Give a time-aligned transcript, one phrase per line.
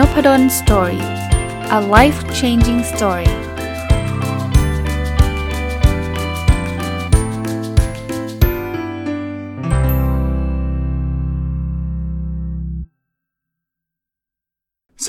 [0.00, 1.02] Nopadol Story
[1.78, 3.32] a life changing story ส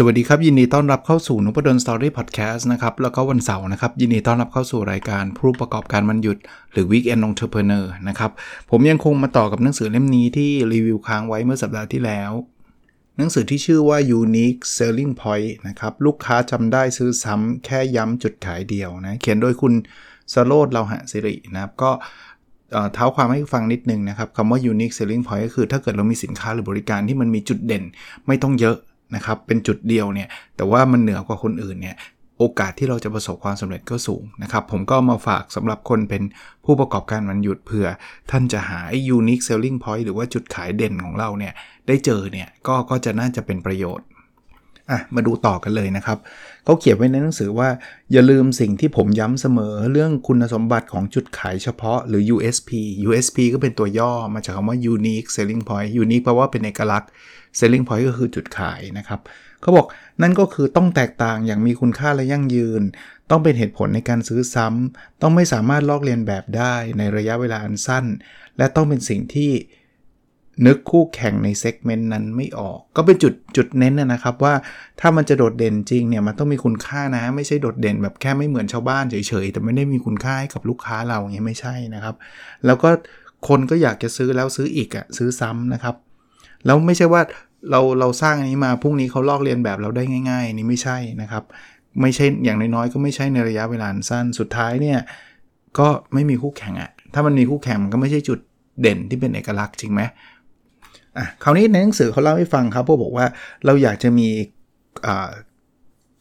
[0.03, 6.37] วัสดีครับ ยินดีต้อนรับเข้าสู่นพดล Story พอดแคสต์นะครับ แล้วก็วันเสาร์นะครับ ยินดีต้อนรับเข้าสู่รายการผู้ประกอบการวันหยุด
[6.71, 8.31] หรือ Weekend Entrepreneur นะครับ
[8.69, 12.31] ผมยังคงมาต่อกับหนังสือเล่มนี้ที่รีวิวค้างไว้เมื่อสัปดาห์ที่แล้ว
[13.17, 19.73] หนังสือที่ชื่อว่า Unique Selling Point นะครับ ลูกค้าจำได้ซื้อซ้ำแค่ย้ำจุดขายเดียวนะ เขียนโดยคุณ
[20.33, 21.91] สโรดเราหะสิรินะครับ ก็
[22.93, 27.83] เท้าความให้ฟังนิดนึงนะครับคำว่า unique selling point ก็คือถ้าเกิดเรามีสินค้าหรือบริการที่มันมีจุดเด่น
[28.27, 28.77] ไม่ต้องเยอะ
[29.15, 31.95] นะครับเป็นจุดเดียวเนี่ยแต่ว่ามันเหนือกว่าคนอื่นเนี่ย
[32.43, 36.23] โอกาสที่เราจะประสบความสำเร็จก็สูงนะครับ ผมก็มาฝากสำหรับคนเป็น
[36.65, 37.87] ผู้ประกอบการวันหยุดเผื่อ
[38.31, 38.81] ท่านจะหา
[39.17, 41.53] unique selling point หรือว่าจุดขายเด่นของเราเนี่ย
[41.87, 44.05] ได้เจอเนี่ยก็ก็จะน่าจะเป็นประโยชน์
[44.91, 46.17] อะมาดูต่อกันเลยนะครับ
[46.65, 47.69] เขาเขียนไว้ในหนังสือว่า
[48.11, 52.69] อย่าลืมสิ่งที่ผมย้ำเสมอเรื่องคุณสมบัติของจุดขายเฉพาะหรือ USP
[53.07, 57.09] USP ก็เป็นตัวย่อมาจากคำว่า unique selling point unique แปลว่าเป็นเอกลักษณ์
[57.59, 59.19] selling point ก็คือจุดขายนะครับ
[59.61, 59.87] เขาบอก
[60.21, 62.81] นั่นก็คือต้องแตกต่างอย่างมีคุณค่าและยั่งยืน
[63.29, 68.05] ต้องเป็นเหตุผลในการซื้อซ้ำต้องไม่สามารถลอกเลียนแบบได้ในระยะเวลาอันสั้น
[68.57, 69.51] และต้องเป็นสิ่งที่
[70.65, 74.53] นึกคู่แข่งในเซกเมนต์นั้นไม่ออก ก็เป็นจุดจุดเน้นนะครับว่า
[74.99, 82.15] ถ้ามันจะโดดเด่นจริงเนี่ยมันต้องมีคุณค่านะ ไม่ใช่โดดเด่นแบบแค่ไม่เหมือนชาวบ้านเฉยๆ แต่ไม่ได้มีคุณค่าให้กับลูกค้าเราอย่างนี้ไม่ใช่นะครับ
[82.65, 82.89] แล้วก็
[83.47, 85.95] คนก็อยากจะซื้อแล้วซื้ออีกอะซื้อซ้ำนะครับ
[86.65, 87.21] แล้วไม่ใช่ว่า
[87.71, 91.43] เราเราสร้างอันนี้มาพรุ่งนี้เขาลอกเรียนแบบเราได้ง่าย ๆ นี่ไม่ใช่นะครับ
[92.01, 94.99] ไม่ใช่อย่างน้อยๆก็ไม่ใช่ในระยะเวลาสั้นสุดท้ายเนี่ย
[95.79, 98.39] ก็ไม่มีคู่แข่งอะถ้ามันมีคู่แข่งมันก็ไม่ใช่จุด
[98.81, 100.01] เด่นที่เป็นเอกลักษณ์จริงไหม
[101.17, 103.25] อะคราวนี้ในหนังสือเขาเล่าให้ฟังครับพวกบอกว่า
[103.65, 104.27] เราอยากจะมี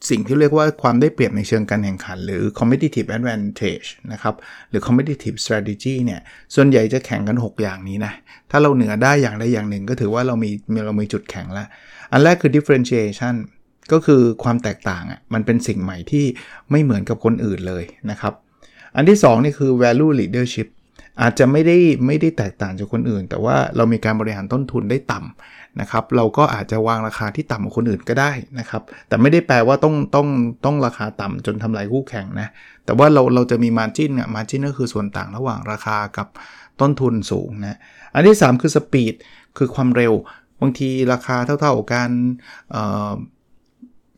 [0.09, 4.35] สิ่งที่เรียกว่าความได้เปรียบในเชิงการแข่งขัน หรือ competitive advantage นะครับ
[4.69, 6.21] หรือ competitive strategy เนี่ย
[6.55, 8.13] ส่วนใหญ่จะแข่งกัน 6 อย่างนี้นะ
[8.51, 10.51] ถ้าเราเหนือได้อย่างใดอย่างหนึ่ง ก็ถือว่าเรามี
[10.85, 11.67] เรามีจุดแข็งล้ว
[12.11, 13.35] อันแรกคือ differentiation
[13.91, 16.25] ก็คือความแตกต่างอะ มันเป็นสิ่งใหม่ที่
[16.71, 18.33] ไม่เหมือนกับคนอื่นเลยนะครับ
[18.95, 20.67] อันที่2นี่คือ value leadership
[21.21, 30.27] อาจจะไม่ได้ไม่ได้แตกต่างจากคนอื่น แต่ว่าเรามีการบริหารต้นทุนได้ต่ำนะครับเราก็อาจจะวางราคาที่ต่ำกว่าคนอื่นก็ได้นะครับแต่ไม่ได้แปลว่าต้องต้อง
[30.65, 32.47] ต้องราคาต่ำจนทำลายคู่แข่งนะ
[32.85, 36.27] แต่ว่าเราเราจะมีมาจิ้นอะมาจิ้นก็คือส่วนต่างระหว่างราคากับ
[36.81, 37.77] ต้นทุนสูงนะ
[38.13, 39.13] อันที่ 3 คือสปีด
[39.57, 40.13] คือความเร็ว
[40.61, 42.09] บางทีราคาเท่าๆกัน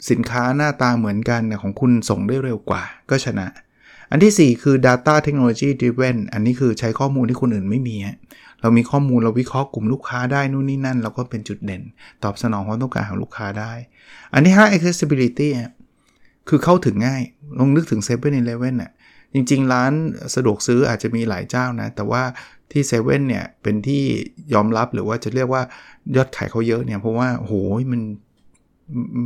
[0.09, 3.47] สินค้าหน้าตาเหมือนกันของคุณส่งได้เร็วกว่าก็ชนะ
[4.13, 7.95] อันที่ 4 คือ data technology driven อันนี้คือใช้ข้อมูลที่คนอื่นไม่มี
[8.61, 11.81] เรามีข้อมูลเราวิเคราะห์กลุ่มลูกค้าได้นู่นนี่นั่น เราก็เป็นจุดเด่น
[12.23, 13.71] ตอบสนองความต้องการของลูกค้าได้
[14.33, 15.49] อันที่ 5 accessibility
[16.49, 17.21] คือเข้าถึงง่าย
[17.59, 18.31] ลองนึกถึง7 e เ e ่ e
[18.67, 18.91] อน่ะ
[19.33, 19.93] จริง ๆ ร้าน
[20.35, 22.23] สะดวกซื้ออาจจะมีหลายเจ้านะ แต่ว่า
[22.71, 24.03] ที่เซเว่นเนี่ยเป็นที่
[24.53, 25.63] ยอมรับหรือว่าจะเรียกว่า
[26.15, 27.53] ยอดขายเขาเยอะเนี่ย เพราะว่าโห
[27.91, 28.01] มัน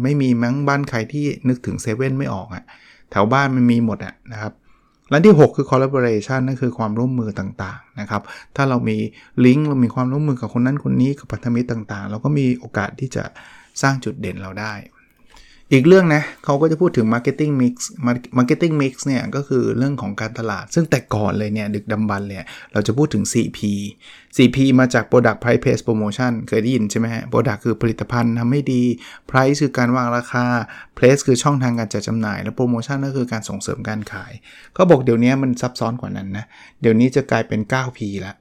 [0.04, 2.64] ไม่มีมั้งบ้านใครที่นึกถึงเซเว่นไม่ออกอะ่ะ
[3.12, 4.54] แถวบ้านมันมีหมดอะนะครับ
[5.10, 8.22] และที่ 6 คือ collaboration นั่นคือความร่วมมือต่างๆนะครับ
[8.56, 8.98] ถ้าเรามี
[9.46, 13.24] ลิงก์เรามีความร่วมมือกับคนนั้นคนนี้กับพันธมิตรต่างๆ เราก็มีโอกาสที่จะ
[13.82, 14.74] สร้างจุดเด่นเราได้
[15.74, 17.74] อีกเรื่องนะเขาก็จะพูดถึง marketing mix
[18.38, 22.38] marketing mix เนี่ยก็คือเรื่องของการตลาด ซึ่งแต่ก่อนเลยเนี่ยดึกดำบรรเลย
[22.74, 23.60] เราจะพูดถึง 4P
[24.36, 28.82] 4P มาจาก product price place promotion เคยได้ยินใช่ไหมฮะ product คือผลิตภัณฑ์ทำให้ดี
[29.30, 30.46] price คือการวางราคา
[30.98, 34.32] place คือช่องทางการจัดจำหน่าย และ promotion ก็คือการส่งเสริมการขาย
[34.74, 36.46] เขาบอกเดี๋ยวนี้มันซับซ้อนกว่านั้นนะ
[36.82, 38.36] เดี๋ยวนี้จะกลายเป็น 9P ล้ว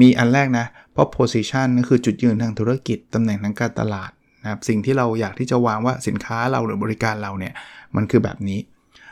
[0.00, 4.12] มีอันแรกนะเพราะ position ก็คือจุดยืนทางธุรกิจตำแหน่งทางการตลาด
[4.44, 7.54] นะครับสิ่งที่เราอยากที่จะวางว่าสินค้าเราหรือบริการเราเนี่ย
[7.96, 8.60] มันคือแบบนี้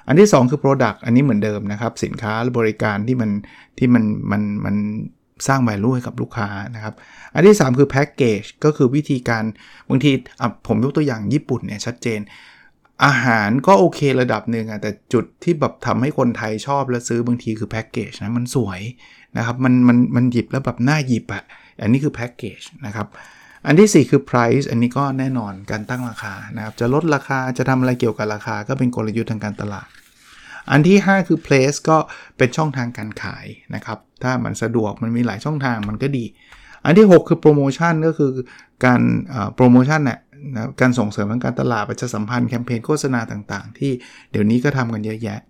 [0.07, 3.31] อันที่ 2 คือ Product อันนี้เหมือนเดิมนะครับ สินค้าหรือบริการที่มัน
[3.79, 4.77] ที่มันมันมัน
[5.49, 6.95] สร้าง value ให้กับลูกค้านะครับ
[7.35, 9.45] อันที่ 3 คือ Package ก็คือวิธีการ
[9.89, 10.11] บางที
[10.67, 12.21] ผมยกตัวอย่างญี่ปุ่นเนี่ยชัดเจน
[13.05, 18.81] อาหารก็โอเคระดับหนึ่งอะแต่จุดที่แบบทำให้คนไทยชอบและซื้อบางทีคือแพ็กเกจนะมันสวย
[19.37, 21.45] นะครับมันมันมันหยิบแล้วแบบน่าหยิบอะ
[21.83, 23.07] อันนี้คือแพ็กเกจนะครับ
[23.67, 29.89] อันที่ 4 คือ price อันนี้ก็แน่นอนการตั้งราคานะครับจะลดราคาจะทำอะไรเกี่ยวกับราคาก็เป็นกลยุทธ์ทางการตลาด
[30.71, 31.97] อันที่ 5 คือ place ก็
[32.37, 36.25] เป็นช่องทางการขายนะครับถ้ามันสะดวกมันมีหลายช่องทางมันก็ดี
[36.85, 38.33] อันที่ 6 คือโปรโมชั่นก็คือ
[38.85, 39.01] การ
[39.55, 40.21] โปรโมชั่นเนี่ย
[40.55, 43.93] นะการส่งเสริมทางการตลาดประชาสัมพันธ์แคมเปญโฆษณาต่างๆ ที่
[44.31, 45.41] เดี๋ยวนี้ก็ทำกันเยอะแยะ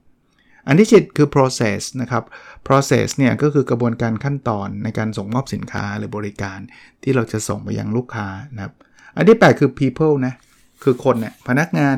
[0.67, 2.25] อันที่7คือ process นะครับ
[2.67, 6.59] process เนี่ยก็คือกระบวนการขั้นตอนในการส่งมอบสินค้าหรือบริการ
[7.03, 8.73] ที่เราจะส่งไปยังลูกค้านะครับ
[9.17, 10.35] อันที่ 8 คือ people นะ
[10.83, 11.95] คือคนเนี่ยพนักงาน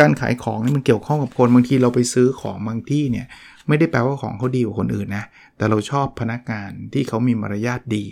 [0.00, 3.26] การขายของนี่มันเกี่ยวข้องกับคนบางทีเราไปซื้อของบางที่เนี่ย
[3.68, 5.24] ไม่ได้แปลว่าของเขาดีกว่าคนอื่นนะ
[5.56, 8.04] แต่เราชอบพนักงานที่เขามีมารยาทดี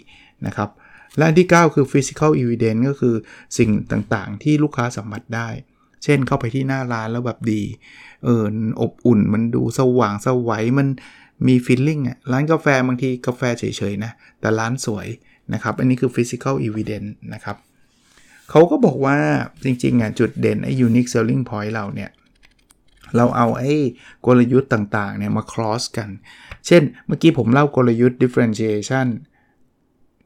[0.46, 0.70] นะครับ
[1.16, 3.14] และอันที่ 9 คือ physical evidence ก็คือ
[3.58, 5.48] สิ่งต่างๆ ที่ลูกค้าสัมผัสได้
[6.04, 7.62] เช่นเข้าไปที่หน้าร้านแล้วแบบดี
[8.24, 8.44] เออ
[8.80, 10.88] อบอุ่นมันดูสว่างสวัยมัน
[11.46, 15.06] มีฟีลลิ่งอะร้านกาแฟบางทีกาแฟเฉยๆนะ แต่ร้านสวย
[15.52, 17.56] นะครับ อันนี้คือ physical evidence นะครับ
[18.50, 19.16] เขาก็บอกว่า
[19.64, 22.10] จริงๆอะจุดเด่นไอ้ unique selling point เราเนี่ย
[23.16, 23.72] เราเอาไอ้
[24.26, 26.08] กลยุทธ์ต่างๆเนี่ยมา cross กัน
[26.66, 29.06] เช่นเมื่อกี้ผมเล่ากลยุทธ์ differentiation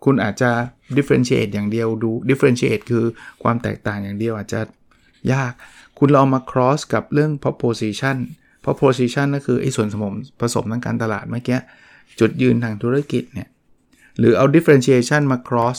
[0.05, 0.51] คุณอาจจะ
[0.97, 3.05] differentiate อย่างเดียวดู differentiate คือ
[3.43, 4.61] ความแตกต่างอย่างเดียวอาจจะ
[5.33, 5.53] ยาก
[5.99, 8.17] คุณลองมา cross กับเรื่อง proposition
[8.65, 10.03] proposition ก็คือไอ้ส่วนสม
[10.41, 11.59] ผสมทางการตลาดเมื่อกี้
[12.21, 13.49] จุดยืนทางธุรกิจเนี่ย
[14.19, 15.79] หรือเอา differentiation มา cross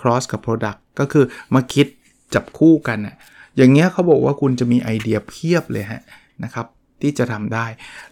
[0.00, 1.86] cross กับ product ก็คือมาคิด
[2.34, 3.16] จับคู่กันน่ะ
[3.56, 6.02] อย่างเงี้ยเขาบอกว่าคุณจะมีไอเดียเพียบเลยฮะ
[6.44, 6.66] นะครับ
[7.02, 7.66] ที่จะทำได้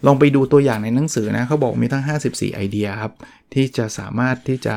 [0.05, 3.13] ลองไปดูตัวอย่างในหนังสือนะเขาบอกมีทั้ง 54 ไอเดียครับ
[3.53, 4.75] ที่จะสามารถที่จะ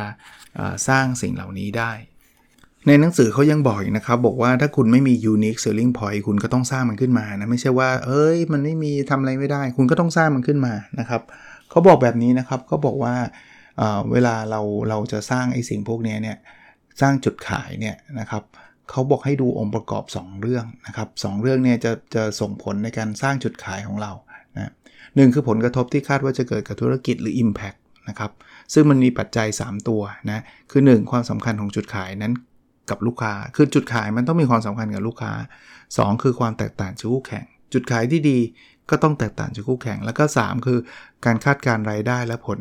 [0.89, 1.93] สร้างสิ่งเหล่านี้ได้
[2.87, 11.23] ในหนังสือเขายังบอกอีกนะครับ บอกว่าถ้าคุณไม่มี unique selling point คุณก็ต้องสร้างมันขึ้นมานะ ไม่ใช่ว่า เอ้ย มันไม่มีทำอะไรไม่ได้ คุณก็ต้องสร้างมันขึ้นมานะครับ
[11.71, 13.15] เขาบอกแบบนี้นะครับเขาบอกว่า
[14.13, 16.37] เวลาเราเราจะสร้างไอ้สิ่งพวกนี้เนี่ย
[17.01, 18.43] สร้างจุดขายเนี่ยนะครับ
[18.91, 24.13] เขาบอกให้ดูองค์ประกอบ 2 เรื่องนะครับสเรื่องเนี่ยจะจะส่งผลในการสร้างจุดขายของเรา
[24.57, 24.73] นะ
[25.17, 27.79] หนึ่งคือผลกระทบที่คาดว่าจะเกิดกับธุรกิจหรือ Impact
[28.09, 28.31] นะครับ
[28.75, 30.41] ซึ่งมันมีปัจจัย 3 ตัวนะ
[30.71, 32.35] คือ 1 ความสำคัญของจุดขายนั้น
[32.91, 35.33] กับลูกค้า คือจุดขายมันต้องมีความสำคัญกับลูกค้า
[35.79, 38.39] 2 คือความแตกต่างจากคู่แข่ง จุดขายที่ดี
[38.91, 40.79] ก็ต้องแตกต่างจากคู่แข่ง แล้วก็ 3 คือ
[41.25, 42.59] การคาดการรายได้และผล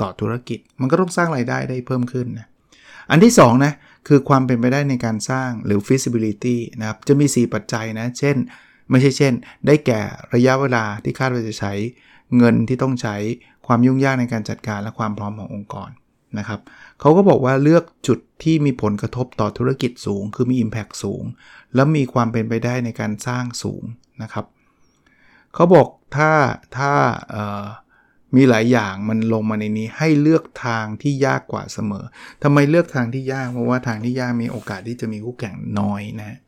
[0.00, 2.46] ต่อธุรกิจ มันก็ต้องสร้างรายได้ได้เพิ่มขึ้นนะ
[3.10, 3.72] อันที่2นะ
[4.08, 8.36] คือความเป็นไปได้ในการสร้างหรือ feasibility นะครับ จะมี 4 ปัจจัยนะ เช่น
[8.90, 9.32] ไม่ใช่เช่น
[9.66, 10.00] ได้แก่
[10.34, 11.72] ระยะเวลาที่คาดว่าจะใช้
[12.36, 13.16] เงินที่ต้องใช้
[13.66, 15.90] ความยุ่งยากในการจัดการและความพร้อมขององค์กร
[16.38, 16.60] นะครับ
[17.00, 21.22] เขาก็บอกว่าเลือกจุดที่มีผลกระทบต่อธุรกิจสูง คือมี Impact สูง
[21.74, 23.82] แล้วมีความเป็นไปได้ในการสร้างสูง
[24.22, 24.46] นะครับ
[25.54, 26.32] เขาบอกถ้า
[26.76, 26.92] ถ้า
[28.36, 32.04] มีหลายอย่างมันลงมาในนี้ให้เลือกทางที่ยากกว่าเสมอ
[32.42, 36.38] ทำไมเลือกทางที่ยาก เพราะว่าทางที่ยากมีโอกาสที่จะมีคู่แข่งน้อยนะ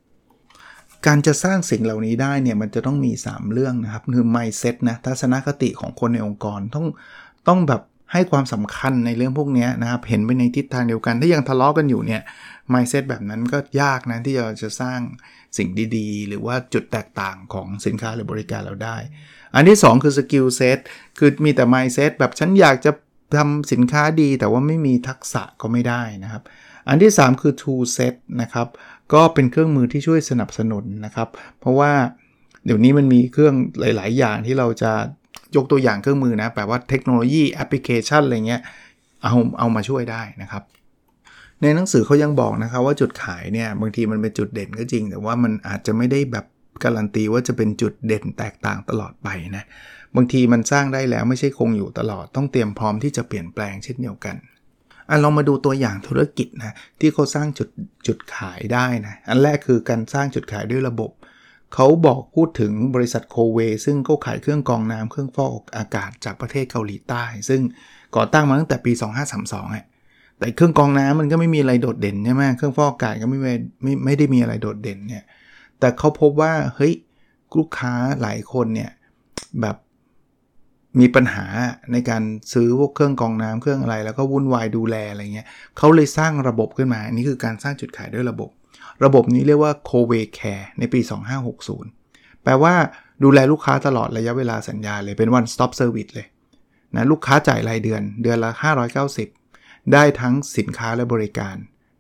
[1.06, 6.86] การจะสร้างสิ่งเหล่านี้ได้เนี่ยมันจะต้องมี 3 เรื่องนะครับคือ mindset นะทัศนคติของคนในองค์กรต้อง
[7.48, 7.82] ต้องแบบ
[8.12, 12.22] ให้ความสำคัญในเรื่องพวกนี้นะครับเห็นไปในทิศทางเดียวกัน ถ้ายังทะเลาะกันอยู่เนี่ย
[12.72, 15.00] mindset แบบนั้นก็ยากนะที่เราจะสร้าง
[15.56, 18.96] สิ่งดีๆ หรือว่าจุดแตกต่างของสินค้าหรือบริการเราได้
[19.54, 20.78] อันที่ 2 คือ skill set
[21.18, 22.92] คือมีแต่ mindset แบบฉันอยากจะ
[23.36, 26.42] ทำสินค้าดี แต่ว่าไม่มีทักษะก็ไม่ได้นะครับ
[26.88, 28.68] อันที่ 3 คือ tool set นะครับ
[29.12, 31.28] ก็เป็นเครื่องมือที่ช่วยสนับสนุนนะครับ
[31.60, 31.92] เพราะว่า
[32.64, 34.92] เดี๋ยวนี้มันมีเครื่องหลาย ๆ อย่างที่เราจะ
[35.56, 38.62] ยกตัวอย่างเครื่องมือนะแปลว่าเทคโนโลยีแอปพลิเคชันอะไรเงี้ย
[39.22, 40.62] เอาเอามาช่วยได้นะครับ
[41.62, 46.46] ในหนังสือเขายังบอกนะครับว่าจุดขายเนี่ยบางทีมันเป็นจุดเด่นก็จริง แต่ว่ามันอาจจะไม่ได้แบบ
[46.84, 49.64] การันตีว่าจะเป็นจุดเด่นแตกต่างตลอดไปนะ
[50.16, 54.36] บางทีมันสร้างได้แล้วไม่ใช่คงอยู่ตลอดต้องเตรียมพร้อมที่จะเปลี่ยนแปลงเช่นเดียวกัน
[55.08, 57.68] อะลองมาดูตัวอย่างธุรกิจนะที่เขาสร้างจุด
[58.06, 61.10] จุดขายได้นะอันแรกคือการสร้างจุดขายด้วยระบบ
[61.74, 67.60] เขาบอกพูดถึงบริษัทโคเว ซึ่งเขาขายเครื่องกรองน้ำเครื่องฟอกอากาศจากประเทศเกาหลีใต้ ซึ่ง
[68.16, 68.92] ก่อตั้งมาตั้งแต่ปี
[69.32, 69.86] 2532อะ
[70.38, 75.24] แต่เครื่องกรองน้ำมันก็ไม่มีอะไรโดดเด่นใช่ไหมเครื่องฟอกอากาศก็ไม่ไม่ไม่ได้มีอะไรโดดเด่นเนี่ย
[75.80, 76.94] แต่เขาพบว่าเฮ้ย
[77.58, 78.90] ลูกค้าหลายคนเนี่ย
[79.60, 79.76] แบบ
[81.00, 81.46] มีปัญหา
[81.92, 82.22] ในการ
[82.52, 85.46] ซื้อพวกเครื่องกรองน้ำเครื่องอะไร แล้วก็วุ่นวายดูแลอะไรเงี้ย
[85.78, 88.50] เขาเลยสร้างระบบขึ้นมา อันนี้คือการสร้างจุดขายด้วยระบบ
[89.04, 91.00] ระบบนี้เรียกว่า c o v e Care ในปี
[91.72, 92.74] 2560 แปลว่า
[93.24, 96.26] ดูแลลูกค้าตลอดระยะเวลาสัญญาเลยเป็น one stop service เลย
[96.96, 98.50] นะลูกค้าจ่ายรายเดือนเดือนละ
[99.22, 101.56] 590 ได้ทั้งสินค้าและบริการ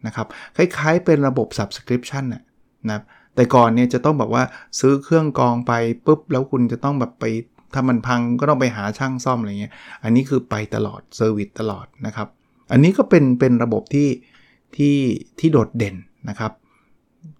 [0.06, 0.26] นะครับ
[0.56, 2.42] คล้ายๆเป็นระบบ subscription นะ
[2.90, 3.00] นะ
[3.34, 4.44] แต่ก่อนเนี่ยจะต้องแบบว่า
[4.80, 5.72] ซื้อเครื่องกรองไป
[6.06, 7.24] ปุ๊บ แล้วคุณจะต้องแบบไป
[7.74, 9.72] ถ้ามันพังก็ต้องไปหาช่างซ่อมอะไรเงี้ย
[10.04, 12.28] อันนี้คือไปตลอด service ตลอดนะครับ
[12.72, 14.08] อันนี้ก็เป็นเป็นระบบที่
[14.76, 14.96] ที่
[15.38, 15.96] ที่โดดเด่น
[16.28, 16.52] นะครับ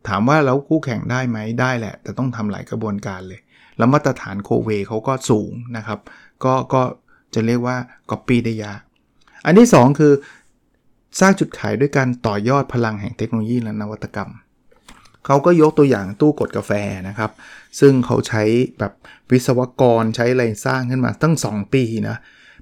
[0.09, 3.41] ถามว่าแล้วคู่แข่งได้ไหมได้แหละ แต่ต้องทำหลายกระบวนการเลย
[3.79, 5.99] แล้วมาตรฐาน Coway เขาก็สูงนะครับ
[6.45, 6.83] ก็ก็
[7.35, 7.77] จะเรียกว่า
[8.11, 8.81] ก๊อปปี้ได้ยาก
[9.45, 10.13] อันที่ 2 คือ
[11.21, 14.31] สร้างจุดขายด้วยการต่อยอดพลังแห่งเทคโนโลยีและนวัตกรรม
[15.27, 16.73] เขาก็ยกตัวอย่างตู้กดกาแฟ
[17.09, 17.31] นะครับ
[17.81, 18.43] ซึ่งเขาใช้
[18.79, 18.93] แบบ
[19.31, 22.17] วิศวกรใช้อะไรสร้างขึ้นมาตั้ง 2 ปีนะ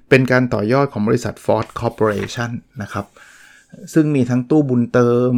[0.09, 3.05] เป็นการต่อยอดของบริษัท Ford Corporation นะครับ
[3.93, 5.33] ซึ่งมีทั้งตู้บุญเติม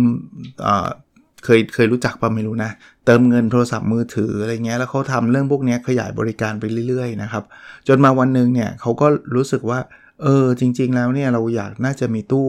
[1.43, 2.71] เคยเคยรู้จักป่ะไม่รู้นะ
[3.05, 7.43] เติมเงินโทรศัพท์มือถืออะไรเงี้ยแล้วเขาทำเรื่องพวกนี้ขยายบริการไปเรื่อยๆนะครับ
[7.88, 9.79] จนมาวันหนึ่งเนี่ยเขาก็รู้สึกว่า
[10.21, 12.48] เออจริง ๆ แล้วเนี่ยเราอยากน่าจะมีตู้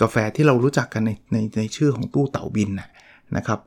[0.00, 2.70] กาแฟที่เรารู้จักกันในในในชื่อของตู้เต่าบิน
[3.36, 3.60] นะครับ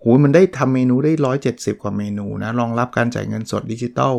[0.00, 1.12] หูมันได้ทำเมนูได้
[1.46, 4.14] 170 กว่าเมนูนะรองรับการจ่ายเงินสดดิจิตอล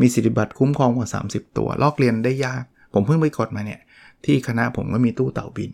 [0.00, 3.80] มีสิทธิบัตรคุ้มครองกว่า 30 ตัว ลอกเลียนได้ยาก ผมเพิ่งไปกดมาเนี่ย
[4.24, 5.70] ที่คณะผมก็มีตู้เต่าบิน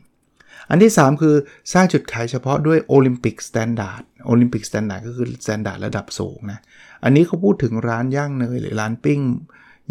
[0.71, 1.35] อันที่ 3 คือ
[1.73, 6.59] สร้างจุดขายเฉพาะด้วย Olympic standard Olympic standard ก็คือ standard ระดับสูงนะ
[7.04, 9.21] อันนี้เขาพูดถึงร้านย่างเนยหรือร้านปิ้ง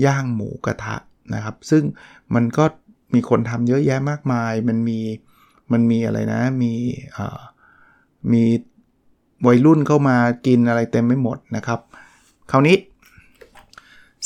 [0.05, 0.97] ย่างหมูกระทะ
[1.33, 1.83] นะครับ ซึ่ง
[2.35, 2.65] มันก็
[3.13, 4.99] มีคนทำเยอะแยะมากมาย มันมี
[5.71, 6.73] มันมีอะไรนะ มี
[8.31, 8.43] มี
[9.47, 11.79] วัยรุ่นเข้ามากินอะไรเต็มไม่หมดนะครับ
[12.51, 12.77] คราวนี้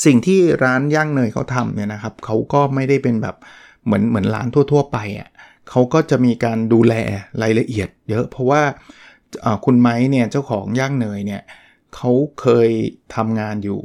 [0.04, 3.36] สิ่งที่ร้านย่างเนยเขาทำเนี่ยนะครับเขาก็ไม่ได้เป็นแบบ
[3.84, 5.28] เหมือนเหมือนร้านทั่ว ๆ ไปอะ่ะ
[5.70, 6.94] เขาก็จะมีการดูแล
[7.42, 8.62] รายละเอียดเยอะ เพราะว่า
[9.64, 11.42] คุณไม้เนี่ยเจ้าของย่างเนยเนี่ย
[11.94, 12.10] เขา
[12.40, 12.68] เคย
[13.14, 13.80] ทำงานอยู่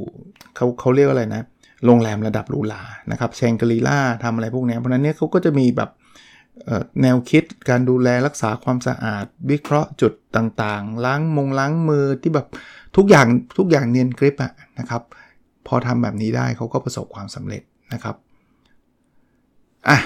[0.56, 1.42] เขาเขาเรียกอะไรนะ
[1.86, 5.90] โรงแรมระดับรูหรานะครับแชงกรีล่าทำอะไรพวกนี้เพราะนั้นเนี่ยเขาก็จะมีแบบ
[7.02, 12.46] แนวคิดการดูแลรักษาความสะอาด วิเคราะห์จุดต่างๆ ล้างมงล้างมือที่แบบ
[12.96, 13.26] ทุกอย่าง
[13.58, 15.02] ทุกอย่างเนียนกริปอะนะครับ
[15.66, 17.62] พอทำแบบนี้ได้เขาก็ประสบความสำเร็จ
[17.92, 18.16] นะครับ
[19.88, 19.98] อะ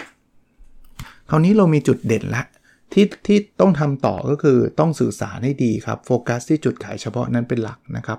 [1.31, 2.45] คราวนี้เรามีจุดเด่นละ
[2.93, 8.19] ที่ที่ต้องทำต่อก็คือต้องสื่อสารให้ดีครับโฟกัสที่จุดขายเฉพาะนั้นเป็นหลักนะครับ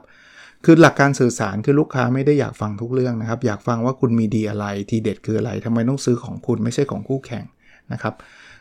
[0.65, 7.45] คือหลักการสื่อสารคือลูกค้าไม่ได้อยากฟังทุกเรื่องนะครับ อยากฟังว่าคุณมีดีอะไรทีเด็ดคืออะไรทำไมต้องซื้อของคุณไม่ใช่ของคู่แข่ง
[7.93, 8.13] นะครับ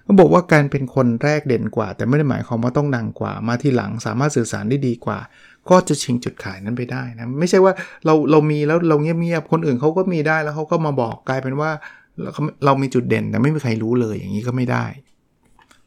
[0.07, 5.19] ก็บอกว่าการเป็นคนแรกเด่นกว่า แต่ไม่ได้หมายความว่าต้องดังกว่า มาที่หลังสามารถสื่อสารได้ดีกว่า
[5.71, 7.73] ก็จะชิงจุดขายนั้นไปได้นะไม่ใช่ว่า
[8.05, 11.71] เราเรามีแล้วเราเงียบๆคนอื่นเขาก็มีได้แล้วเขาก็มาบอกกลายเป็นว่า
[12.65, 14.87] เรามีจุดเด่นแต่ไม่มีใครรู้เลยอย่างนี้ก็ไม่ได้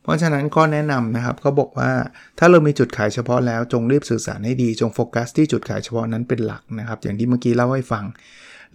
[0.03, 1.91] เพราะฉะนั้นก็แนะนำนะครับเขาบอกว่า
[2.39, 8.05] ถ้าเรามีจุดขายเฉพาะแล้วจงรีบสื่อสารให้ดีจงโฟกัสที่จุดขายเฉพาะนั้นเป็นหลักนะครับ อย่างที่เมื่อกี้เล่าให้ฟัง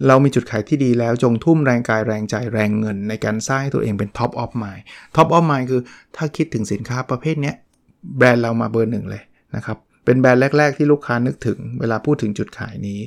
[0.07, 5.81] เรามีจุดขายที่ดีแล้วจงทุ่มแรงกายแรงใจแรงเงิน ในการสร้างให้ตัวเองเป็น top of mind top of mind คือ
[6.15, 7.53] ถ้าคิดถึงสินค้าประเภทนี้
[8.17, 9.23] แบรนด์เรามาเบอร์หนึ่งเลย
[9.55, 12.99] นะครับเป็นแบรนด์แรก ๆ ที่ลูกค้านึกถึงเวลาพูดถึงจุดขายนี้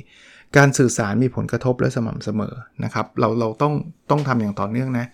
[0.57, 2.53] การสื่อสารมีผลกระทบและสม่ำเสมอ
[2.83, 3.73] นะครับ เราเราต้อง
[4.09, 5.07] ต้องทำอย่างต่อเนื่องนะ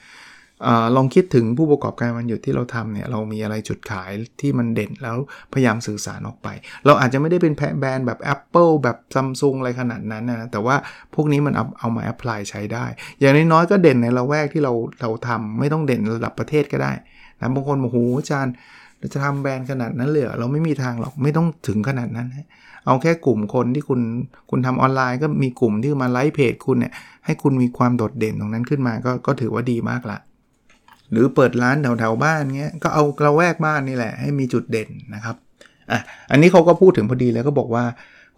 [0.68, 5.18] อลองคิดถึงผู้ประกอบการวันหยุดที่เราทำเนี่ยเรามีอะไรจุดขายที่มันเด่นแล้ว
[5.54, 6.48] พยายามสื่อสารออกไป
[6.86, 10.76] เราอาจจะไม่ได้เป็นแพแบรนด์แบบ Apple แบบซัมซุงอะไรขนาดนั้นนะแต่ว่า
[11.16, 12.86] พวกนี้มันเอาเอามา apply ใช้ได้
[13.20, 16.92] อย่างน้อยๆก็เด่นในละแวกที่เราเราทำไม่ต้องเด่นระดับประเทศก็ได้
[17.40, 18.54] นะบางคนบอกโหอาจารย์
[19.00, 22.28] เราจะทำแบรนด์ขนาดนั้นเลยเราไม่มีทางหรอกไม่ต้องถึงขนาดนั้น
[22.88, 24.02] เอาแค่กลุ่มคนที่คุณ
[24.50, 26.94] คุณทำออนไลน์ ก็มีกลุ่มที่มาไลก์เพจคุณเนี่ย
[27.26, 30.18] ให้คุณมีความโดดเด่นตรงนั้นขึ้นมาก็ก็ถือว่าดีมากละ
[31.12, 35.36] หรือเปิดร้านแถวๆบ้านเงี้ยก็เอากระแวกบ้านนี่แหละให้มีจุดเด่นนะครับ
[35.92, 36.00] อะ
[36.32, 37.84] อันนี้เขาก็พูดถึงพอดีแล้วก็บอกว่า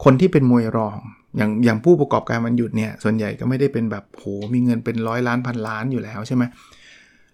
[0.04, 0.98] คนที่เป็นมวยรอง
[1.38, 6.79] อย่างอย่างผู้ประกอบการมันหยุดเนี่ยส่วนใหญ่ก็ไม่ได้เป็นแบบโหมีเงินเป็นร้อยล้านพันล้านอยู่แล้วใช่ไหมเ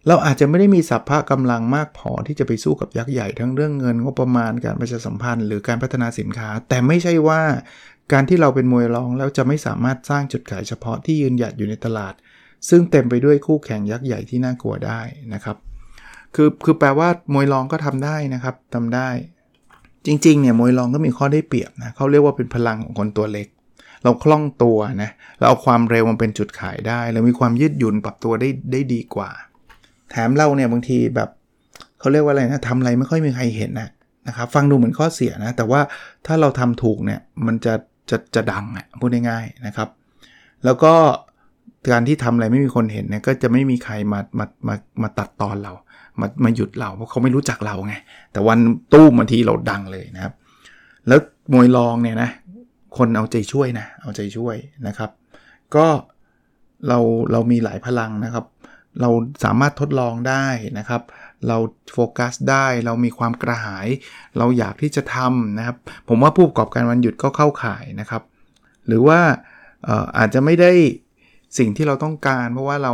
[0.07, 7.41] เราอาจจะไม่ได้มีสัพพะกำลังมากพอที่จะไปสู้กับยักษ์ใหญ่ทั้งเรื่องเงินงบประมาณการประชาสัมพันธ์ หรือการพัฒนาสินค้า แต่ไม่ใช่ว่า
[8.11, 12.13] การที่เราเป็นมวยรองแล้วจะไม่สามารถสร้างจุดขายเฉพาะที่ยืนหยัดอยู่ในตลาด
[12.69, 15.01] ซึ่งเต็มไปด้วยคู่แข่งยักษ์ใหญ่ที่น่ากลัวได้
[15.33, 15.57] นะครับ
[16.35, 19.09] คือคือแปลว่ามวยรองก็ทำได้นะครับทำได้
[20.05, 23.47] จริงๆเนี่ยมวยรองก็มีข้อได้เปรียบนะเขาเรียกว่าเป็นพลังของคนตัวเล็ก
[24.03, 29.31] เราคล่องตัวนะเราเอาความเร็วมันเป็นจุดขายได้เรามีความยืดหยุ่นปรับตัวได้ได้ดีกว่า
[30.11, 31.29] แถมเราเนี่ยบางทีแบบ
[31.99, 33.89] เขาเรียกว่าอะไรนะทำอะไรไม่ค่อยมีใครเห็นนะ
[34.27, 35.81] นะครับฟังดูเหมือนข้อเสียนะ แต่ว่า
[36.25, 37.73] ถ้าเราทำถูกเนี่ยมันจะ
[38.09, 39.89] จะจะดังอะพูดง่ายๆนะครับ
[40.65, 40.93] แล้วก็
[41.91, 45.73] การที่ทำอะไรไม่มีคนเห็นเนี่ยก็จะไม่มีใครมามามามาตัดตอนเรา
[46.19, 47.95] มามาหยุดเราเพราะเขาไม่รู้จักเราไง
[48.31, 48.59] แต่วัน
[48.93, 50.33] ตู้บางทีเราดังเลยนะครับ
[51.07, 51.19] แล้ว
[51.53, 52.29] มวยรองเนี่ยนะ
[52.97, 54.55] คนเอาใจช่วยนะเอาใจช่วย
[54.87, 55.09] นะครับ
[55.75, 55.85] ก็
[56.87, 56.99] เรา
[57.31, 58.45] เรามีหลายพลังนะครับ
[59.01, 59.09] เรา
[59.43, 60.45] สามารถทดลองได้
[60.77, 61.01] นะครับ
[61.47, 61.57] เรา
[61.93, 63.87] โฟกัสได้ เรามีความกระหาย
[64.37, 65.77] เราอยากที่จะทำนะครับ
[66.09, 68.21] ผมว่าผู้ประกอบการวันหยุดก็เข้าข่ายนะครับ
[68.87, 69.19] หรือว่า
[70.17, 70.71] อาจจะไม่ได้
[71.57, 72.93] สิ่งที่เราต้องการ เพราะว่าเรา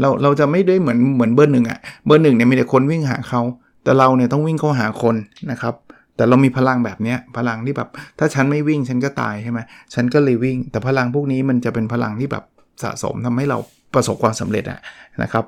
[0.00, 3.42] เราเราจะไม่ได้เหมือนเหมือนเบอร์หนึ่งอะเบอร์หนึ่งเนี่ยมีแต่คนวิ่งหาเขา
[3.84, 5.16] แต่เราเนี่ยต้องวิ่งเข้าหาคน
[5.50, 5.74] นะครับ
[6.16, 9.58] แต่เรามีพลังแบบนี้พลังที่แบบ ถ้าฉันไม่วิ่งฉันก็ตายใช่ไหม
[9.94, 12.44] ฉันก็เลยวิ่ง แต่พลังพวกนี้มันจะเป็นพลังที่แบบ
[12.82, 13.58] สะสมทำให้เรา
[13.94, 14.80] ประสบความสำเร็จอะ
[15.22, 15.44] นะครับ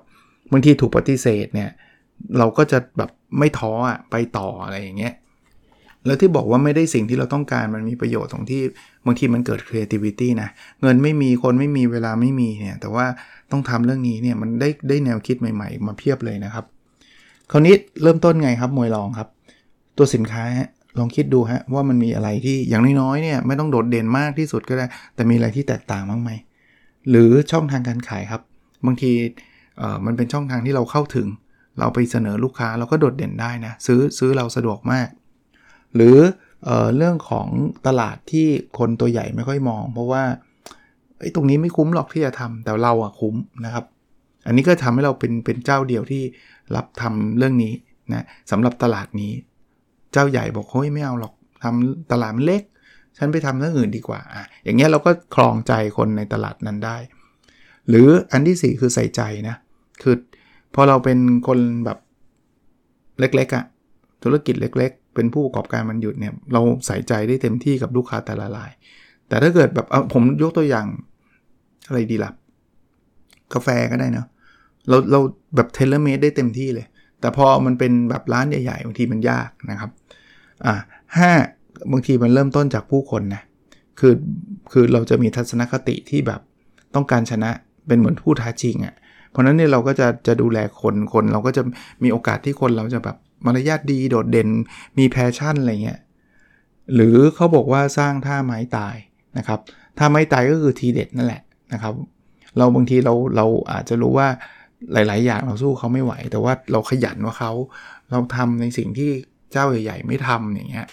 [0.52, 1.70] บางทีถูกปฏิเสธเนี่ย
[2.38, 5.14] เราก็จะแบบไม่ท้ออะไปต่ออะไรอย่างเงี้ย
[6.06, 8.62] แล้วที่บอกว่าไม่ได้สิ่งที่เราต้องการมันมีประโยชน์ตรงที่
[9.06, 10.48] บางทีมันเกิด creativity นะ
[10.82, 13.06] เงินไม่มีคนไม่มีเวลาไม่มีเนี่ย แต่ว่า
[13.50, 16.64] ต้องทำเรื่องนี้เนี่ยมันได้ได้แนวคิดใหม่ ๆ มาเพียบเลยนะครับ
[17.50, 19.28] คราวนี้เริ่มต้นไงครับมวยรองครับ
[19.96, 20.44] ตัวสินค้า
[20.98, 26.30] ลองคิดดูฮะว่ามันมีอะไรที่อย่างน้อยๆเนี่ยไม่ต้องโดดเด่นมากที่สุดก็ได้ แต่มีอะไรที่แตกต่างบ้างไหม
[27.10, 28.42] หรือช่องทางการขายครับ
[28.86, 29.12] บางที
[30.06, 31.26] มันเป็นช่องทางที่เราเข้าถึง
[31.78, 35.08] เราไปเสนอลูกค้าเราก็โดดเด่นได้นะซื้อซื้อเราสะดวกมาก
[35.94, 36.16] หรือ
[36.64, 37.48] เอเรื่องของ
[37.86, 38.46] ตลาดที่
[38.78, 40.22] คนตัวใหญ่ไม่ค่อยมอง เพราะว่า
[41.20, 43.84] ไอ้ตรงนี้ไม่คุ้มหรอกที่จะทำแต่เราอะคุ้มนะครับ
[44.46, 46.22] อันนี้ก็ทำให้เราเป็นเป็นเจ้าเดียวที่
[46.76, 47.72] รับทำเรื่องนี้
[48.12, 49.32] นะสำหรับตลาดนี้
[50.12, 52.62] เจ้าใหญ่บอกเฮ้ยไม่เอาหรอกทำตลาดมันเล็ก
[53.18, 56.96] ฉันไปทำเรื่องอื่นดีกว่าอะอย่างเงี้ยเราก็ครองใจคนในตลาดนั้นได้
[57.88, 59.56] หรืออันที่ 4 คือใส่ใจนะ
[60.02, 60.14] คือ
[60.74, 61.98] พอเราเป็นคนแบบ
[63.20, 63.64] เล็กๆอะ่ะ
[64.22, 68.70] ธุรกิจเล็ก ๆ เป็นผู้ประกอบการมันหยุดเนี่ยเราใส่ใจได้เต็มที่กับลูกค้าแต่ละราย
[69.28, 70.86] แต่ถ้าเกิดแบบผมยกตัวอย่าง
[71.88, 72.32] อะไรดีละ่ะ
[73.54, 74.26] กาแฟก็ได้นะ
[74.88, 75.20] เราเรา
[75.56, 76.86] แบบเทเลเมดได้เต็มที่เลย
[77.20, 79.90] แต่พอมันเป็นแบบร้านใหญ่ๆบางทีมันยากนะครับ
[80.66, 80.74] อ่า
[81.18, 81.32] ห้า
[81.92, 83.42] บางทีมันเริ่มต้นจากผู้คนนะ
[84.00, 84.14] คือ
[84.72, 86.40] คือเราจะมีทัศนคติที่แบบ
[86.94, 87.50] ต้องการชนะ
[87.86, 88.94] เป็นเหมือนผู้ท้าชิงอะ่ะ
[89.30, 91.62] เพราะนั้นเนี่ยเราก็จะจะดูแลคนคนเราก็จะ
[92.02, 94.48] มีโอกาสที่คนเราจะแบบมารยาทดีโดดเด่น
[94.98, 96.00] มีแพชชั่นอะไรเงี้ย
[96.94, 98.96] หรือเขาบอกว่าสร้างท่าไม้ตาย
[99.38, 99.60] นะครับ
[99.98, 101.94] ท่าไม้ตายก็คือทีเด็ดนั่นแหละนะครับ
[102.58, 104.28] เราบางทีเราเราอาจจะรู้ว่า
[104.92, 107.52] หลาย ๆ อย่างเราสู้เขาไม่ไหว แต่ว่าเราขยันว่าเขา
[108.10, 109.10] เราทำในสิ่งที่
[109.52, 110.86] เจ้าใหญ่ ๆ ไม่ทำอย่างเงี้ย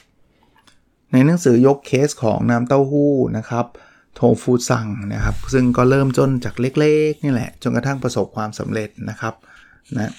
[1.11, 3.65] ในหนังสือยกเคสของน้ำเต้าหู้นะครับ
[4.15, 9.33] โทฟูซังนะครับ ซึ่งก็เริ่มจนจากเล็กๆนี่แหละ จนกระทั่งประสบความสำเร็จนะครับ
[9.97, 10.11] นะ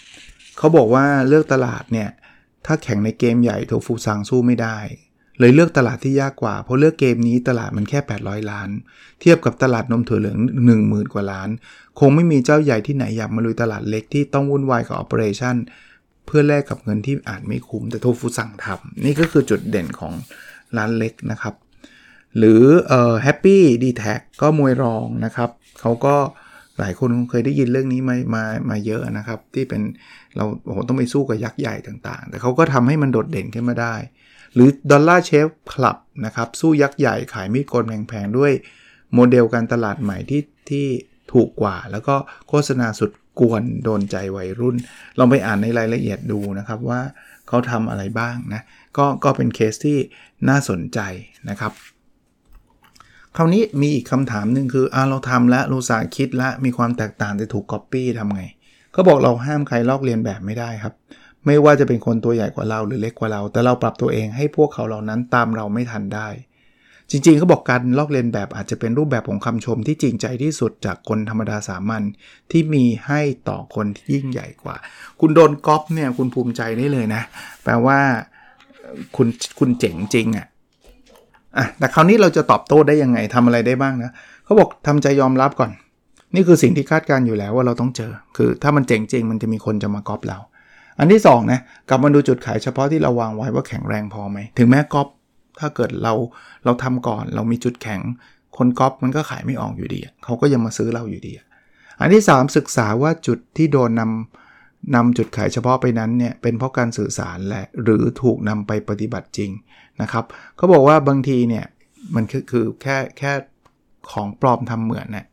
[0.59, 2.09] เขาบอกว่าเลือกตลาดเนี่ย
[2.67, 4.79] ถ้าแข่งในเกมใหญ่โทฟูซังสู้ไม่ได้
[5.39, 8.69] เลยเลือกตลาดที่ยากกว่า เพราะเลือกเกมนี้ตลาดมันแค่ 800 ล้าน
[9.21, 10.39] เทียบกับตลาดนมถั่วเหลือง
[10.77, 11.49] 10,000 กว่าล้าน
[11.99, 15.57] คงไม่มีเจ้าใหญ่ที่ไหนอยากมาลุยตลาดเล็กที่ต้องวุ่นวายกับ operation
[16.27, 20.15] เพื่อแลกกับเงินที่อาจไม่คุ้มแต่โทฟุซังทำนี่ก็คือจุดเด่นของ
[20.77, 21.55] ร้านเล็กนะครับ
[22.39, 26.17] หรือเอ่อ Happy dtac ก็มวยรองนะครับเขาก็
[26.79, 29.83] หลายคนคงเคยได้ยินเรื่องนี้มามามาเยอะนะครับ ที่เป็น
[30.37, 33.95] เราโอ้โหต้องไปสู้กับยักษ์ใหญ่ต่างๆ แต่เขาก็ทำให้มันโดดเด่นขึ้นมาได้
[34.55, 38.53] หรือ Dollar Shave Club นะครับ สู้ยักษ์ใหญ่ขายมีดโกนแพงๆ ด้วย
[39.15, 40.87] โมเดลการตลาดใหม่ที่ที่
[41.33, 42.15] ถูกกว่า แล้วก็
[42.49, 44.77] โฆษณาสุดกวนโดนใจวัยรุ่น
[45.19, 47.01] ลองไปอ่านในรายละเอียดดูนะครับว่า
[47.49, 48.63] เขาทำอะไรบ้างนะ
[48.97, 49.99] ก็ก็เป็นเคสที่
[50.49, 51.01] น่าสนใจ
[51.51, 51.73] นะครับ
[53.37, 58.43] คราวนี้มีอีกคำถามหนึ่งคืออ่าเราทำแล้วอุตส่าห์คิดและมีความแตกต่างแต่ถูกก๊อปปี้ทำไง
[58.93, 60.95] เขาบอกเราห้ามใครลอกเลียนแบบไม่ได้ครับ
[61.47, 66.29] ไม่ว่าจะเป็นคนตัวใหญ่กว่าเราหรือเล็กกว่าเรา แต่เราปรับตัวเองให้พวกเขาเหล่านั้นตามเราไม่ทันได้
[67.11, 72.03] จริงๆเขาบอกการลอกเลียนแบบอาจจะเป็นรูปแบบของคำชมที่จริงใจที่สุดจากคนธรรมดาสามัญ
[72.51, 74.77] ที่มีให้ต่อคนที่ยิ่งใหญ่กว่า
[75.21, 77.23] คุณโดนก๊อปเนี่ยคุณภูมิใจได้เลยนะ
[77.65, 78.01] แปลว่า
[79.17, 80.47] คุณคุณเจ๋งจริงอะ่ะ
[81.57, 84.11] อะแต่คราวนี้เราจะตอบโต้ได้ยังไงทำอะไรได้บ้างนะ
[84.45, 85.71] เขาบอกทำใจยอมรับก่อน
[86.35, 90.39] นี่คือสิ่งที่คาดการอยู่แล้วว่าเราต้องเจอ คือถ้ามันเจ๋งจริงมันจะมีคนจะมาก๊อปเรา
[90.99, 95.09] อันที่2นะกลับมาดูจุดขายเฉพาะที่เราวางไว้ว่าแข็งแรงพอไหมถึงแม้ก๊อป
[95.61, 96.15] ถ้าเกิดเรา
[96.65, 98.01] เราทำก่อนเรามีจุดแข็ง
[98.57, 101.33] คนก๊อปมันก็ขายไม่ออกอยู่ดีเขาก็ยังมาซื้อเราอยู่ดี
[102.01, 104.50] อันที่ 3 ศึกษาว่าจุดที่โดนนำ
[104.95, 109.51] นำจุดขายเฉพาะไปนั้นเนี่ยเป็นเพราะการสื่อสารแหละหรือถูกนำไปปฏิบัติจริง
[110.03, 110.25] นะครับ
[110.57, 111.65] เขาบอกว่าบางทีเนี่ย
[112.15, 113.33] มันคือคือแค่แค่
[114.13, 115.27] ของปลอมทำเหมือนนะ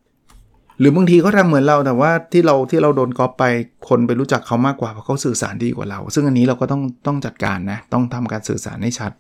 [0.80, 3.44] หรือบางทีเขาทาเหมือนเราแต่ว่าที่เราที่เราโดนก๊อปไป
[3.90, 9.12] คนไปรู้จักเขามากกว่าเพราะเขาสื่อสารดีกว่าเรา ซึ่งอันนี้เราก็ต้องต้องจัดการนะต้องทำการสื่อสารให้ชัด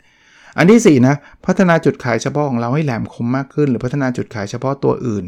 [0.57, 5.25] อันที่4นะพัฒนาจุดขายเฉพาะของเราให้แหลมคมมากขึ้น หรือพัฒนาจุดขายเฉพาะตัวอื่น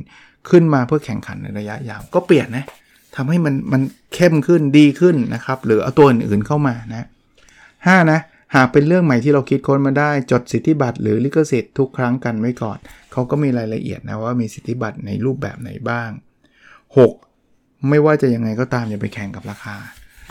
[0.49, 2.65] ขึ้นมาเพื่อแข่งขันในระยะยาวก็เปลี่ยนนะ
[3.15, 3.81] ทำให้มันมัน
[4.13, 7.07] เข้มขึ้นดีขึ้นนะครับ หรือเอาตัวอื่นๆเข้ามานะ
[7.87, 8.19] ห้านะ
[8.55, 12.77] หากเป็นเรื่องใหม่ที่เราคิดค้นมาได้จดสิทธิบัตรหรือลิขสิทธิ์ทุกครั้งกันไว้ก่อน
[13.11, 16.09] เขาก็มีรายละเอียดนะว่ามีสิทธิบัตรในรูปแบบไหนบ้าง
[16.97, 17.89] 6.
[17.89, 19.75] ไม่ว่าจะยังไงก็ตามอย่าไปแข่งกับราคา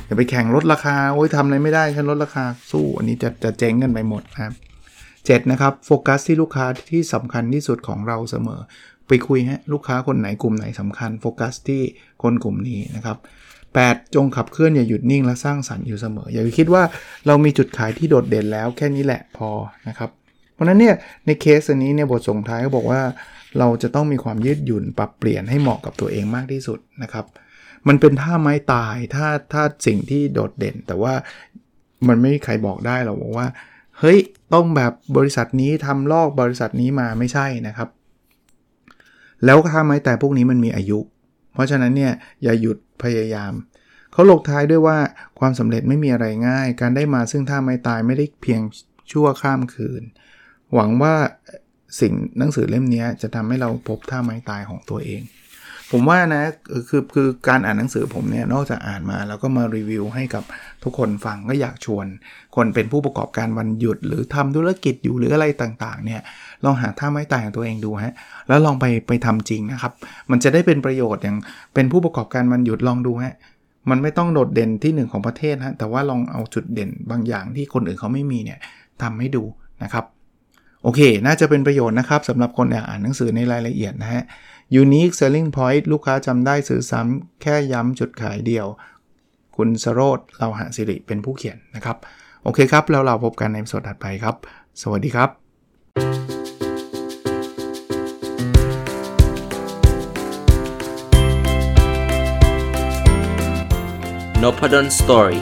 [0.06, 4.52] อย่าไปแข่งลดราคาโอ้ยทำอะไรไม่ได้ฉันลดราคาสู้ อันนี้จะจะเจ๊งกันไปหมดนะครับ
[5.02, 8.60] 7นะครับโฟกัสที่ลูกค้าที่สำคัญที่สุดของเราเสมอ
[9.08, 11.82] ไปคุยฮะลูกค้าคนไหนกลุ่มไหนสำคัญโฟกัสที่
[12.22, 13.18] คนกลุ่มนี้นะครับ
[13.66, 14.14] 8.
[14.14, 16.82] จงขับเคลื่อนอย่าหยุดนิ่งและสร้างสรรค์อยู่เสมอ อย่าคิดว่า
[17.26, 19.50] เรามีจุดขายที่โดดเด่นแล้วแค่นี้แหละพอ
[19.88, 20.10] นะครับ
[20.54, 20.94] เพราะนั้นเนี่ย
[21.26, 23.00] ในเคสอันนี้เนี่ยบทส่งท้ายก็บอกว่า
[23.58, 27.26] เราจะต้องมีความยืดหยุ่นปรับเปลี่ยนให้เหมาะกับตัวเองมากที่สุดนะครับ
[27.88, 31.14] มันเป็นท่าไม้ตายถ้าถ้าสิ่งที่โดดเด่น แต่ว่า
[32.08, 33.46] มันไม่มีใครบอกได้เราบอกว่า
[33.98, 34.18] เฮ้ย
[34.54, 37.88] ต้องแบบบริษัทนี้ทำลอกบริษัทนี้มาไม่ใช่นะครับ
[39.44, 40.98] แล้วทำไมแต่พวกนี้มันมีอายุ
[41.52, 43.52] เพราะฉะนั้นเนี่ยอย่าหยุดพยายาม
[44.12, 44.98] เขาลงท้ายด้วยว่า
[45.38, 48.60] ความสำเร็จไม่มีอะไรง่าย การได้มาซึ่งท่าไม้ตายไม่ได้เพียง
[49.10, 50.02] ชั่วข้ามคืน
[50.74, 51.14] หวังว่า
[52.00, 55.22] สิ่งหนังสือเล่มนี้จะทำให้เราพบท่าไม้ตายของตัวเอง
[55.92, 56.42] ผมว่านะ
[56.88, 60.44] คือคือการอ่านหนังสือผมเนี่ยนอกจากอ่านมาแล้วก็มารีวิวให้กับ
[60.84, 62.06] ทุกคนฟังก็อยากชวน
[62.56, 66.20] คนเป็นผู้ประกอบการวันหยุด หรือทำธุรกิจอยู่หรืออะไรต่างๆเนี่ย
[66.64, 68.14] ลองหาท่าไม้ตายของตัวเองดูฮะ
[68.48, 69.92] แล้วลองไปไปทำจริงนะครับ
[70.30, 71.36] มันจะได้เป็นประโยชน์อย่าง
[71.74, 73.34] เป็นผู้ประกอบการวันหยุดลองดูฮะ
[73.90, 78.58] มันไม่ต้องโดดเด่นที่หนึ่งของประเทศฮะแต่ว่าลองเอาจุดเด่นบางอย่างที่คนอื่นเขาไม่มีเนี่ย
[79.02, 79.42] ทำให้ดู
[79.82, 80.04] นะครับ
[80.82, 84.22] โอเค น่าจะเป็นประโยชน์นะครับสำหรับคนอยากอ่านหนังสือในรายละเอียดนะฮะ
[84.70, 88.66] Unique Selling Point ลูกค้าจำได้ซื้อซ้ำแค่ย้ำจุดขายเดียว
[89.56, 91.96] คุณสโรธเราหาสิริเป็นผู้เขียนนะครับ
[92.42, 94.36] โอเคครับ แล้วเราพบกันในสดถัดไปครับ
[94.82, 95.30] สวัสดีครับ
[104.42, 105.40] n o p ด d o n Story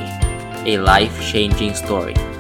[0.73, 2.36] a life changing story